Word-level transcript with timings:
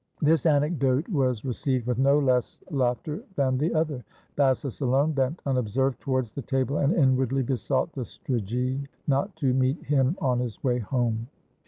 '"This 0.19 0.47
anecdote 0.47 1.07
was 1.09 1.45
received 1.45 1.85
with 1.85 1.99
no 1.99 2.17
less 2.17 2.59
laughter 2.71 3.17
than 3.35 3.59
479 3.59 3.59
I 3.59 3.65
ROME 3.67 3.69
the 3.69 3.79
other. 3.79 4.05
Bassus 4.35 4.81
alone 4.81 5.11
bent 5.11 5.43
unobserved 5.45 5.99
towards 6.01 6.31
the 6.31 6.41
table, 6.41 6.79
and 6.79 6.91
inwardly 6.91 7.43
besought 7.43 7.93
the 7.93 8.01
strigae 8.03 8.87
not 9.05 9.35
to 9.35 9.53
meet 9.53 9.83
him 9.83 10.17
on 10.19 10.39
his 10.39 10.63
way 10.63 10.79
home. 10.79 11.27